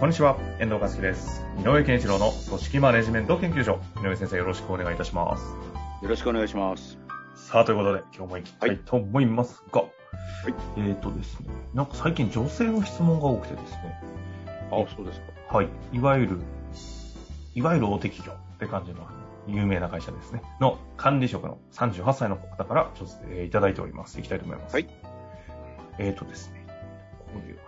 [0.00, 1.44] こんにちは、遠藤和樹です。
[1.58, 3.78] 井上健一郎の組織マネジメント研究所。
[4.02, 5.44] 井上先生、よろしくお願いいたします。
[6.02, 6.96] よろしくお願いします。
[7.34, 9.84] さあ、ということで、今日も行きたいと思いますが、
[10.78, 14.00] えーとですね、なんか最近女性の質問が多くてですね、
[14.70, 15.58] あ、そうですか。
[15.58, 16.38] はい、いわゆる、
[17.54, 19.06] いわゆる大手企業って感じの
[19.48, 24.18] 有名な会社ですね、の管理職の38歳の方からちょっと、えーいただいております。
[24.18, 24.72] いきたいと思います。
[24.72, 24.88] はい。
[25.98, 26.59] えーとですね、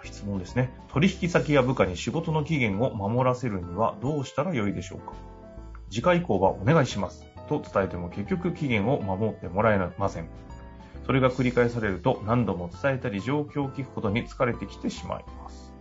[0.05, 0.70] 質問ですね。
[0.92, 5.14] 取引先や部下に仕事の期限を守らせるにはどうしたらよいでしょうか
[5.91, 7.27] 次回以降はお願いします。
[7.48, 10.28] と伝えても結局期限を守ってもらえません。
[11.05, 15.72] それが繰り返されると何度も伝えたり状況を聞くことに疲れてきてしまいます。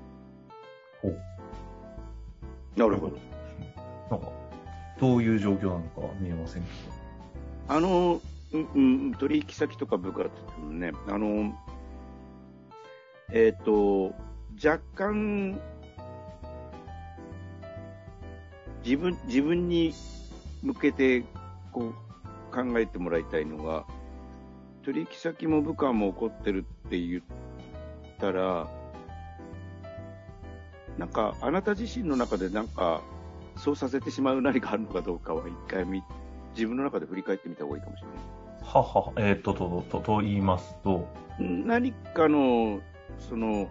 [1.02, 1.20] ほう。
[2.76, 3.18] なるほど。
[4.10, 4.32] なんか、
[5.00, 6.70] どういう状況なのかは見えませんけ
[7.68, 8.20] あの、
[8.54, 11.54] うんうん、取引先とか部下って言ってもね、あの、
[13.34, 14.14] えっ、と、
[14.64, 15.60] 若干、
[18.84, 19.94] 自分、自分に
[20.62, 21.24] 向けて、
[21.72, 21.94] こう、
[22.54, 23.86] 考えてもらいたいのが、
[24.84, 27.24] 取引先も部下も怒ってるって言っ
[28.20, 28.68] たら、
[30.98, 33.02] なんか、あなた自身の中でなんか、
[33.56, 36.04] そうさせてしまう何かあるのかどうかは一回見
[36.56, 38.18] 自分の中で振り返ってみた方がいいかもしれない。
[38.62, 38.66] ど。
[38.66, 41.08] はは、えーと、と、と、と言いますと、
[41.40, 42.82] 何かの、
[43.30, 43.70] その、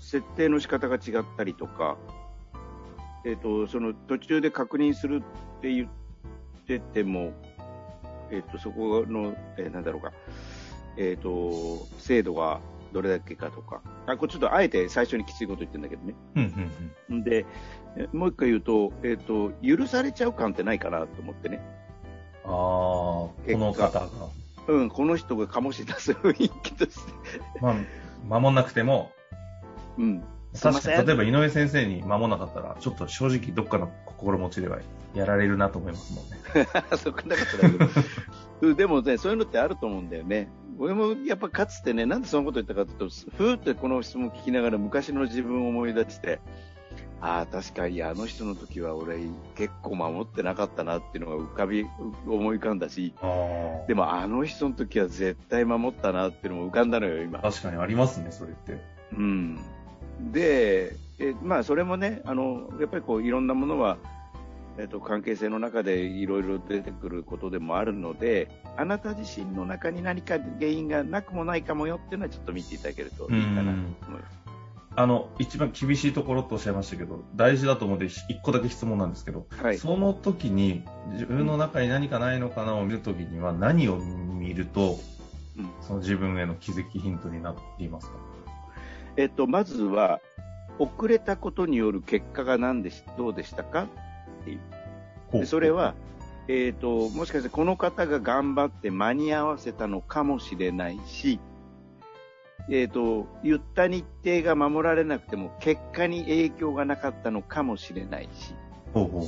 [0.00, 1.96] 設定の仕方が違ったりとか、
[3.24, 5.22] えっ、と、その途中で確認する
[5.58, 5.88] って言っ
[6.66, 7.32] てても、
[8.30, 10.12] えっ、と、そこの、えーなんだろうか、
[10.96, 12.60] えっ、と、精度が
[12.92, 16.14] どれだけかとか、あ、これちょっとあえて最初にきついこと言ってるんだけどね。
[16.36, 16.42] うん、
[17.10, 17.24] うん、うん。
[17.24, 17.44] で、
[17.96, 21.60] えもう一回言うと、えっ、と、許されちゃう感ってないかなと思ってね。
[22.44, 24.08] ああ、この方が。
[24.68, 27.12] うん、この人が醸し出す雰囲気として。
[27.60, 27.76] まあ、
[28.28, 29.12] 守んなくても、
[29.96, 30.24] うん。
[30.60, 34.78] 確かに、例えば井上先生に守んなかったら、ちょっと正直どっかの心持ちでは
[35.14, 36.38] やられるなと思いますもんね。
[36.96, 40.50] そこなでもね、そういうのってあると思うんだよね。
[40.78, 46.40] 俺もやっぱかつてね、なんでそのこと言ったかというと、ふーってこの質問聞きながら昔の自分を思い出して、
[47.20, 49.18] ああ、確かにあの人の時は俺
[49.56, 51.86] 結構守ってなかったなっていうのが浮かび、
[52.26, 53.12] 思い浮かんだし。
[53.88, 57.40] でもあの人の時は絶対守ったなっていうのも浮かんだのよ、今。
[57.40, 58.80] 確かにありますね、それって。
[59.16, 59.58] うん。
[60.32, 63.98] で、えまあそれもね、あの、やっぱりこういろんなものは、
[64.78, 74.38] えっと、関係性の中でいろいろ出てくることでもあるので、あなた自身の中に何か原因がなくもないかもよっていうのはちょっと見ていただけるといいかなと思います。
[74.98, 79.78] あの、一番厳しいところとおっしゃいましたけど、大事だと思うので、一個だけ質問なんですけど、はい。
[79.78, 80.82] その時に、
[81.12, 84.98] 自分の中に何かないのかなを見るときには、何を見ると、
[85.56, 85.70] うん。
[85.82, 88.14] その自分への気づきヒントになっていますか？
[89.16, 90.18] えっと、まずは、
[90.80, 93.86] 遅れたことによる結果が何でし、どうでしたか？
[95.32, 95.94] でそれは、
[96.48, 101.38] えっ、と、もしかしてこの方が頑張って間に合わせたのかもしれないし、
[102.70, 108.54] えっ、と、言った日程が守られなくても結果に影響がなかったのかもしれないし、
[108.92, 109.26] ほうほうほ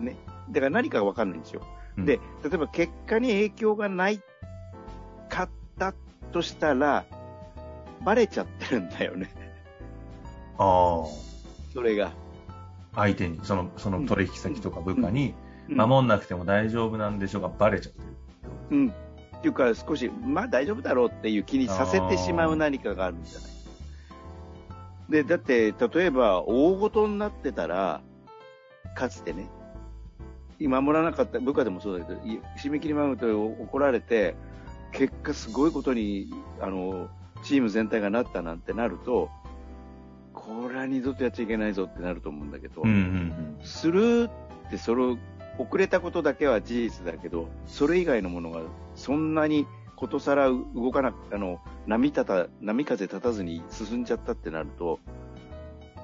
[0.00, 0.04] う。
[0.04, 0.16] ね。
[0.50, 1.62] だから何かがわかんないんですよ。
[1.96, 4.20] うんで、例えば結果に影響がない
[5.28, 5.48] かっ
[5.78, 5.92] た
[6.32, 7.04] としたら、
[8.04, 9.30] バレちゃってるんだよね。
[10.56, 11.06] ああ。
[11.72, 12.12] それが。
[12.94, 15.40] 相手に、その、その取引先とか部下に、うん
[15.72, 18.06] 守んなくても大丈夫なんでしょうが、バレちゃってる。
[18.70, 18.92] うん。
[19.40, 23.50] っていうか、少し、まあ大丈夫だろうっていう気にさせてしまう何かがあるんじゃない？
[25.10, 28.02] で、だって、例えば、大ごとになってたら、
[28.94, 29.48] かつてね、
[30.60, 34.36] 守らなかった、部下でもそうだけど、い締め切り守ると怒られて、
[34.92, 36.30] 結果すごいことに、
[36.60, 37.08] あの、
[37.42, 39.30] チーム全体がなったなんてなると、
[40.34, 44.28] これは二度とやっちゃいけないぞってなると思うんだけど、うんうんする
[44.68, 45.18] ってそれを
[45.60, 48.62] 遅れたことだけは事実だけどそれ以外のものが
[48.94, 49.66] そんなに
[49.96, 54.98] ことさら動かなくあの波立た波風立たずに進んじゃったってなると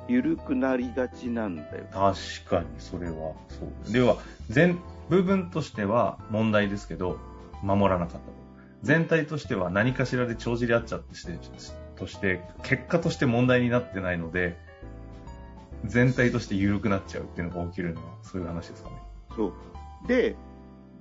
[0.08, 1.84] 緩くなりがちなんだよ。
[1.92, 3.92] 確かに、それは、そう。
[3.92, 4.16] では、
[4.48, 7.18] 全、部分としては問題ですけど、
[7.62, 8.20] 守らなかった。
[8.82, 11.36] 全体としては何かしらで帳尻合っちゃってして
[11.96, 14.56] として、結果として問題になってないので、
[15.84, 19.05] 全体として緩くなっちゃうっていうのが起きるのは、そういう話ですかね。
[19.36, 19.52] そう。
[20.08, 20.34] で、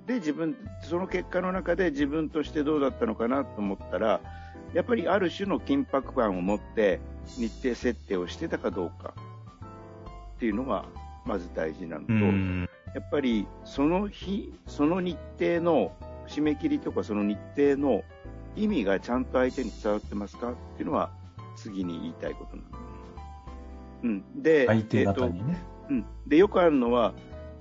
[0.06, 4.20] で、自分、その結果の中で自分としてどうだったのかなと思ったら、
[4.72, 7.00] やっぱりある種の緊迫感を持って
[7.38, 9.14] 日程設定をしてたかどうか
[10.36, 10.84] っていうのが
[11.24, 12.68] まず大事なのと、うん。
[12.94, 15.92] やっぱりその日、その日程の
[16.28, 18.02] 締め切りとかその日程の
[18.54, 20.50] 意味がちゃんと相手に伝わってますか？
[20.50, 21.10] っていうのは
[21.56, 22.68] 次に言いたいことなの。
[24.04, 24.42] うん。
[24.42, 25.58] で、相手えっと方にね。
[25.88, 27.14] うん、でよくあるのは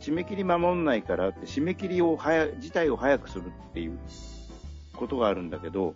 [0.05, 3.97] 締め切り守んないからって締め切りを早自体を早くするっていう
[4.93, 5.95] ことがあるんだけど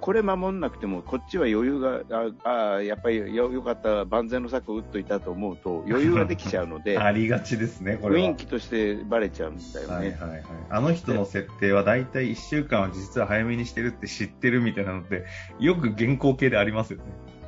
[0.00, 2.02] これ守んなくてもこっちは余裕が
[2.44, 8.28] ああやっぱりよよかった万全の策を打っといたと思うと余裕ができちゃうので ありがちですね、これは。
[8.28, 9.94] 雰囲気としてバレちゃうんだよね。
[9.94, 10.42] はいはいはい。
[10.68, 15.24] あの人の設定は大体1週間は実は早めにしてるって知ってるみたいなのって、
[15.58, 17.04] よく原稿系でありますよね。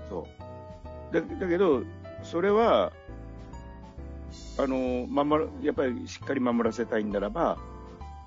[0.08, 0.26] そ
[1.12, 1.82] うだだけど
[2.22, 2.92] それは
[4.58, 7.58] あの守るやっぱりしっかり守らせたいんならば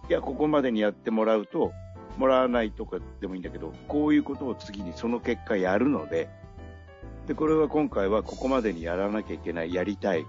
[0.10, 1.72] いやここまでにやってもらうと
[2.18, 6.30] もらわないとかでもいいんだけどこういうことを次にその結果やるので
[7.28, 10.26] でこれは今回はここまでにやらなきゃいけないやりたい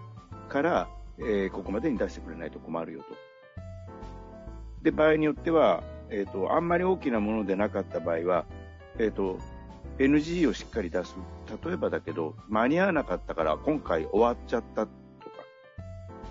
[0.50, 0.88] から、
[1.18, 3.06] えーここまでに出してくれないと困るよと。
[4.82, 8.44] で場合によっては、えー、とあんまり大きなものでなかった場合は、
[8.98, 9.38] えー、と
[9.98, 11.16] NG をしっかり出す。
[11.64, 14.86] 例えばだけど間に合わなかったから今回終わっちゃった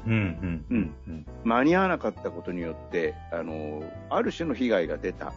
[0.05, 1.25] うんうんうんうん。
[1.43, 5.31] 間に合わなかったことによってあのある種の被害が出たっ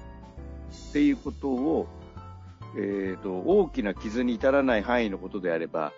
[0.92, 1.86] ていうことを、
[2.76, 5.92] えー、と大きな傷に至らない範囲のことであれば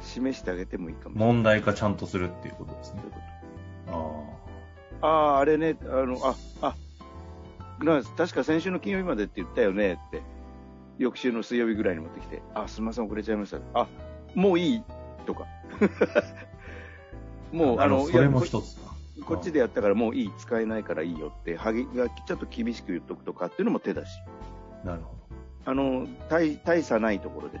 [0.00, 1.34] 示してあげてもいいかもしれない。
[1.34, 3.02] 問題化ちゃんとするっていうことですね
[3.88, 4.34] あ
[5.02, 6.76] ああ、あれね、あの、あ、あ、
[7.84, 10.22] な確か先週の金曜日までって言ったよねって、
[10.98, 13.58] 翌週の水曜日ぐらいに持ってきて、あ、すみません、遅れちゃいました。
[13.74, 13.86] あ、
[14.34, 14.82] もういい
[15.26, 15.46] とか。
[17.62, 17.66] あ。
[17.66, 18.94] もう、あの、それも一つか。
[19.26, 24.18] こっちでやったからもういい、使えないからいいよって、はぎがちょっと厳しく言っとくとかっていうのも手だし、
[24.84, 25.14] なるほ
[25.66, 27.58] あの、大大差ないところで。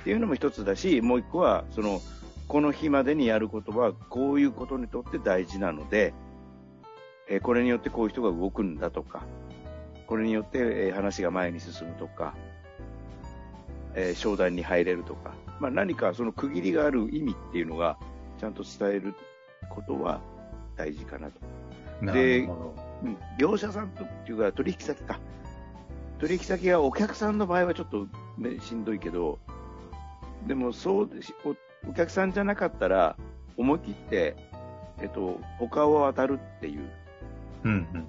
[0.00, 2.00] っていうのも一つだし、もう一個は、その、
[2.46, 6.14] この日までにやることは、こういうことにとって大事なので、
[7.28, 9.22] えーこれによってこういう人が動くんだとか、
[10.06, 12.34] これによって、えー話が前に進むとか、
[13.94, 17.98] えー商談に入れるとか、まあ、何かその区切りがある意味っていうのが、
[18.38, 19.14] ちゃんと伝える
[19.68, 20.20] ことは
[20.76, 21.40] 大事かなと。
[22.00, 22.06] ど。
[22.06, 22.74] なでるほど。
[23.04, 25.20] うん業者さんとっていうか取引先か
[26.18, 28.08] 取引先がお客さんの場合はちょっと、
[28.38, 29.38] ね、しんどいけど
[30.46, 31.10] でもそう
[31.44, 33.16] おお客さんじゃなかったら
[33.56, 34.36] 思い切って、
[35.00, 36.90] えっと、他を当たるっていう、
[37.64, 38.06] うんうん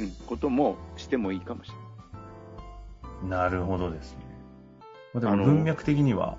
[0.00, 1.84] うん、こともしてもいいかもしれない。
[3.22, 3.30] うん。
[3.30, 4.18] なるほどですね。
[5.14, 6.36] まあ、でも文脈的には、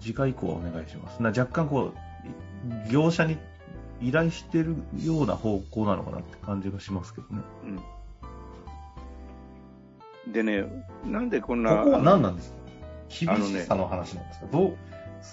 [0.00, 1.22] 次回以降はお願いします。
[1.22, 1.94] な若干こう、
[2.90, 3.38] 業者に
[4.00, 7.42] 依頼してるような方向なのかなって感じがしますけどね。
[10.26, 10.64] うん、でね、
[11.04, 12.56] なんでこんこな、こは何なんですか？
[13.20, 14.46] 厳あのねしさの話なんですか？
[14.52, 14.76] どう？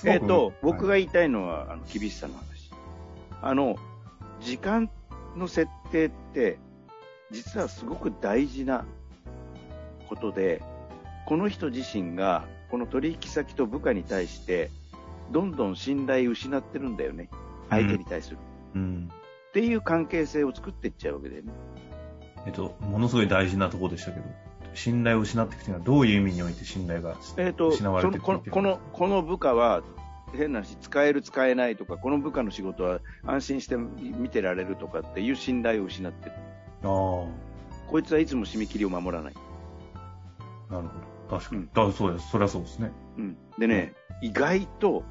[0.06, 2.72] えっ、と、僕がはい言いたいのは、あの厳しさの話。
[3.42, 3.78] あの、
[4.42, 4.90] 時間
[5.38, 6.58] の設定って、
[7.32, 8.84] 実はすごく大事な
[10.10, 10.62] ことで、
[11.26, 14.72] この人自身が、この取引先と部下に対して、
[15.31, 17.30] どんどん信頼を失ってるんだよね。
[17.69, 18.38] 相手に対する。
[18.76, 19.10] うん。
[19.50, 21.52] っていう関係性を作っていっちゃうわけだよね。
[22.46, 24.26] えっと、ものすごい大事なところでしたけど、
[24.74, 29.84] 信頼を失っていくというのはどういう意味において信頼がえっ、と、失われていくってこの、この、この部下は、
[30.34, 36.34] 変な話、使える、使えないとか、この部下の仕事は安心して見てられるとかっていう信頼を失ってる。
[36.84, 36.88] あ
[37.90, 39.34] こいつはいつも締め切りを守らない。
[40.69, 41.40] あ、なるほど。
[41.40, 41.62] 確かに。
[41.62, 42.30] うんだそうです。
[42.30, 42.92] そりゃそうですね。
[43.18, 45.04] うん、でね、意外と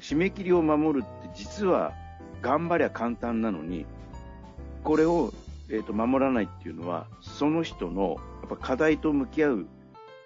[0.00, 1.92] 締め切りを守るって実は
[2.42, 3.86] 頑張りゃ簡単なのに、
[4.84, 5.32] これを、
[5.68, 9.66] えー、と守らないっていうのは、その人のやっぱ課題と向き合う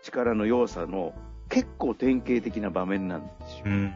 [0.03, 1.15] 力の弱さの
[1.49, 3.65] 結構典型的な場面なんですよ。
[3.67, 3.95] うん。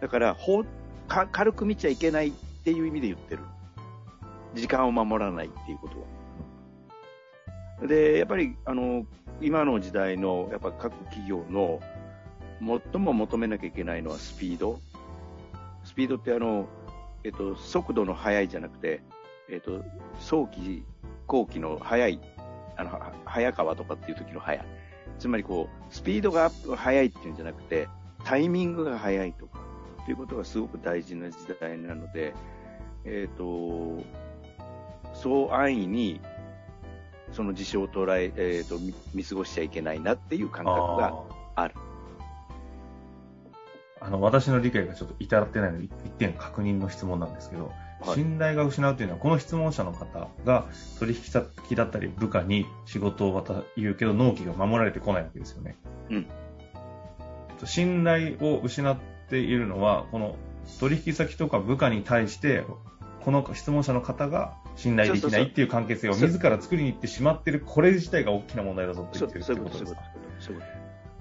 [0.00, 0.64] だからほ
[1.06, 2.32] か軽く見ちゃいけないっ
[2.64, 3.42] ていう意味で言ってる。
[4.54, 5.94] 時間を守らないっていうこと
[7.82, 7.88] は。
[7.88, 9.06] で、やっぱり、あの、
[9.40, 11.80] 今の時代の、やっぱ各企業の
[12.62, 14.78] 最も求めなきゃいけないのはスピード。
[15.84, 16.68] スピードってあの、
[17.24, 19.02] えっと、速度の速いじゃなくて、
[19.50, 19.82] えっと、
[20.20, 20.84] 早期、
[21.26, 22.20] 後期の速い、
[22.76, 24.66] あの、早川とかっていう時の速い。
[25.18, 27.88] つまりこう、スピードが速いっていうんじゃなくて、
[28.24, 29.58] タイミングが速いとか、
[30.04, 32.34] ということがすごく大事な時代なので、
[33.04, 34.02] えっ、と、
[35.14, 36.20] そう安易に
[37.32, 41.14] その事象を捉え、えーと見見過ごしちゃいけないなっていう感覚が
[41.56, 41.74] ある。
[44.04, 47.72] あの、私の理解がちょっと至ってないので、一点確認の質問なんですけど、はい
[48.14, 50.66] 信頼が失うというのは、この質問者の方が
[50.98, 55.76] 取引先だったり部下に仕事を渡言うけど、納期が守られてこないわけですよね。
[56.10, 58.96] うんえっと信頼を失っ
[59.30, 60.34] ているのは、この
[60.80, 62.64] 取引先とか部下に対して、
[63.24, 70.08] この質問者の方が信頼できないっていう関係性をそう自ら作りに行ってしまっている、これ自体が大きな問題だぞってそ言ってるってこと、そういうこことですかと。
[70.40, 70.66] そういうこ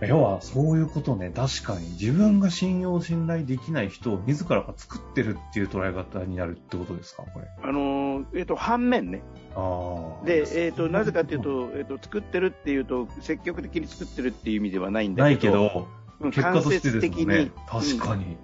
[0.08, 7.46] 要は、そういうことね、確かに自分が信用、信頼できない人を自らが作ってるっていう捉え方になるってことですか、これ。
[7.46, 7.68] と。
[7.68, 9.22] あのーえっ、と、反面ね。
[9.56, 10.26] ああ。
[10.26, 15.88] で、えっ、と、なぜかというと、えっ、と、作ってるっていうと、積極的に作ってるっていう意味ではないんだないけど、けど、
[16.20, 17.82] うん結果としてですもんね間。
[17.82, 18.38] 確かに。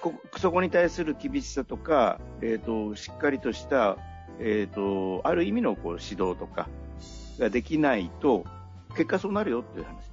[0.00, 3.96] こそこに対する厳しさとか、えっ、と、しっかりとした、
[4.40, 6.68] えっ、と、ある意味のこう指導とか
[7.38, 8.44] ができないと、
[8.90, 10.11] 結果そうなるよっていう話。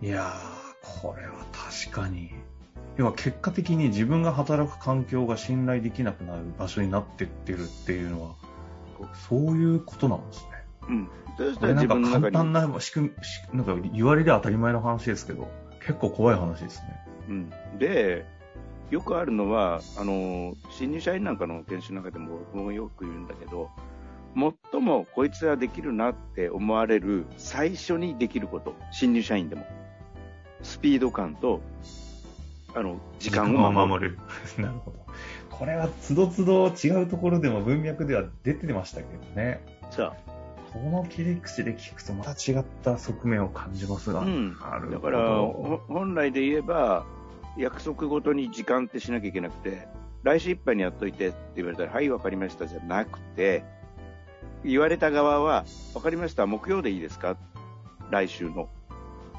[0.00, 2.30] いやー、これは確かに。
[2.96, 8.34] 要は結果的に自分が働く環境が信頼できなくなる場所になってってるっていうのは、
[9.28, 10.50] そういうことなんですね。
[10.88, 11.10] うん。
[11.56, 15.48] これなんか簡に、単な仕組み、しなんか言われで当たり前の話ですけど、
[15.80, 17.00] 結構怖い話ですね。
[17.28, 17.50] うん。
[17.78, 18.24] で、
[18.90, 23.70] よくあるのは、あの、新入社員なんかの研修なんかでも僕もよく言うんだけど、
[24.72, 29.66] 最もこいつはできるなって思われる最初にできること、新入社員でも。
[30.62, 31.60] スピード感と、
[32.74, 34.10] あの、時間を守る。
[34.12, 34.18] る。
[34.62, 34.98] なるほど。
[35.50, 39.64] これはつどつど違うところでも文脈では出てましたけどね。
[39.90, 40.14] さ
[40.72, 44.20] この切り口で聞くとまた違った側面を感じますが。
[44.20, 44.54] あ、うん。
[44.90, 47.06] だから、ほ本来で言えば、
[47.56, 49.88] 約束ごとに時間ってしなきゃいけなくて、
[50.22, 53.64] 来週いっぱいにやっといてって言われたら、はい、わかりましたじゃなくて、
[54.64, 57.36] 言われた側は、わかりました、木曜でいいですか？
[58.10, 58.68] 来週の。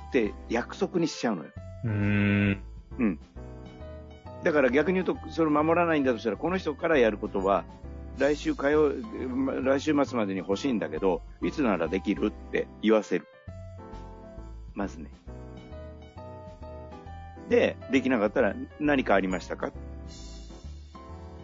[0.09, 1.51] って約束にしちゃうのよ。
[1.85, 3.19] うーん。
[4.43, 7.63] だから逆に言うと、それを守らないんだとしたら、この人からやることは、
[8.17, 8.91] 来週火曜、
[9.27, 13.27] ま来週末までに欲しいんだけど、いつならできるって言わせる。
[14.73, 15.09] まずね。
[17.49, 19.71] で、できなかったら何かありましたか？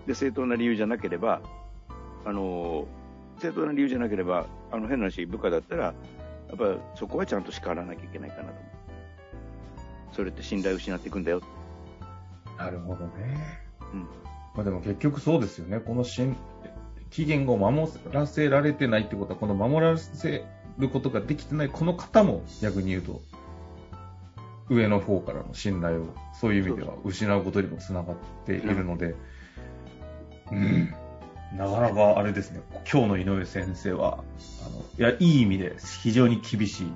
[0.05, 1.41] で、正当な理由じゃなければ、
[2.25, 2.87] あの、
[3.39, 5.93] 正当な理由じゃなければ、あの変な話、部下だったら、や
[6.53, 8.63] っぱそこはちゃんと叱らなきゃいけないかなと思う。
[10.15, 11.41] それって信頼を失っていくんだよ。
[12.57, 13.65] なるほどね。
[13.93, 14.01] うん。
[14.55, 15.79] まあでも結局そうですよね。
[15.79, 16.35] この新
[17.09, 20.45] 期限を守らせられてないってことは、この守らせ
[20.77, 23.21] ることができてないこの方も逆に言うと、
[24.69, 29.15] 上の方からの信頼を、そういう意味では失うことにもつながっているので、
[30.51, 30.93] うん。
[31.57, 34.19] なかなかあれですね、今日の井上先生は、
[34.65, 36.93] あの、いや、いい意味で非常に厳しい。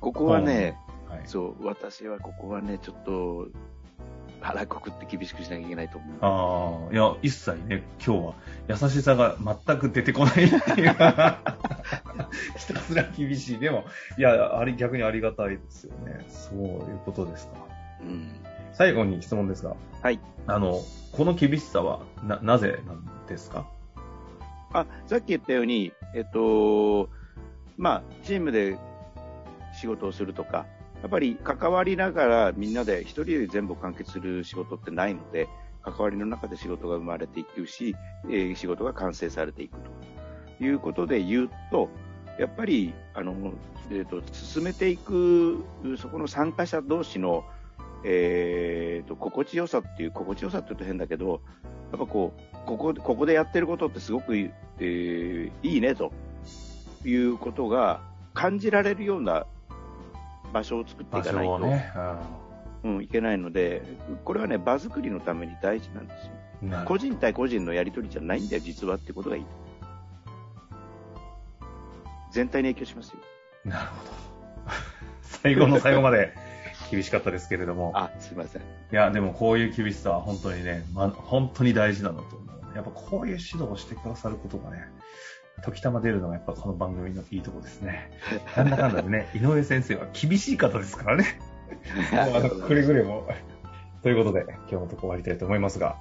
[0.00, 0.76] ここはね、
[1.08, 1.22] はい。
[1.26, 3.48] そう、私はここはね、ちょっと、
[4.40, 6.16] 腹くくって厳しくしなきゃいけないと思う。
[6.20, 8.34] ああ、いや、一切ね、今日は
[8.68, 9.36] 優しさが
[9.66, 10.94] 全く出てこないっていう。
[12.56, 13.58] ひたすら厳しい。
[13.58, 13.84] でも、
[14.18, 16.24] いや、あり、逆にありがたいですよね。
[16.28, 17.54] そういうことですか。
[18.02, 18.28] うん。
[18.72, 20.20] 最後に質問ですが、はい。
[20.46, 20.80] あの、
[21.12, 23.66] この厳しさは、な、なぜなんですか？
[24.72, 27.08] あ、さっき言ったように、えっと、
[27.76, 28.78] まあ、チームで
[29.78, 30.66] 仕事をするとか、
[31.02, 35.48] やっぱり関わりながらみんなで一人で全部完結する仕事ってないので、
[35.82, 37.94] 関わりの中で仕事が生まれていくし、
[38.24, 40.06] えー仕事が完成されていくと。
[40.58, 41.90] いうことで言うと、
[42.38, 43.52] やっぱり、あの、
[43.90, 45.64] えっ、と、進めていく、
[45.98, 47.44] そこの参加者同士の、
[48.04, 48.65] えっ、
[49.16, 51.40] と、心地よさっていう、心地よさって言うと変だけど、
[51.92, 56.12] やっぱこう、ここ、ここでやってることってすごく、えーいいね、と
[57.04, 58.00] いうことが
[58.34, 59.46] 感じられるような
[60.52, 61.92] 場所を作ってい場かないと、所をね。
[62.84, 63.82] うん、いけないので、
[64.24, 66.32] これはね、場作りのために大事なんですよ。
[66.84, 69.46] 個人対個人のやり取りじゃないんだよ、実はってことがいい。
[72.30, 73.16] 全体に影響しますよ。
[73.64, 74.12] なるほど。
[75.22, 76.34] 最後の最後まで
[76.90, 77.92] 厳しかったですけれども。
[77.94, 78.62] あ、すいません。
[78.62, 82.76] いや、でもこういう厳しさは本当にね、ま、本当に大事だなと思う。
[82.76, 84.84] やっぱこういう指導をしてくださることがね、
[85.62, 88.10] 時たま出るのがやっぱこの番組のいいとこですね。
[88.56, 91.38] なんだかんだでね、 井上先生は厳しい方ですからね。
[92.12, 93.26] もうあのくれぐれも。
[94.02, 95.96] ということで、今日のとこ終わりたいと思いますが、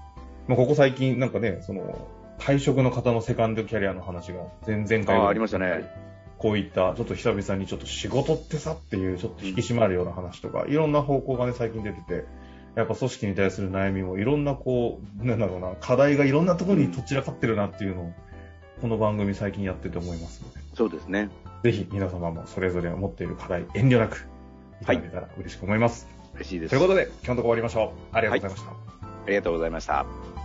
[0.47, 5.89] もうここ最近なんかね、その、退職の方のセカンドキャリアの話が前々回あありましたね。
[6.37, 12.25] こういった、ちょっと久々にちょっと仕事ってさっていう、ちょっと引き締まるような話とか、いろんな方向がね、最近出てて、
[12.75, 18.13] やっぱ組織に対する悩みもいろんなこう、なんだろうな、課題がいろんなところにとっちらかってるなっていうのを
[18.81, 21.29] この番組最近やってて思いますので、そうですね。
[21.63, 24.27] ぜひ皆様もそれぞれ持っている課題、遠慮なく
[24.81, 26.07] いただけたら嬉しく思います。
[26.35, 26.71] 嬉しいです。
[26.71, 28.15] ということで、今日のところ終わりましょう。
[28.15, 28.71] ありがとうございました。
[28.71, 30.44] ありがとうございました。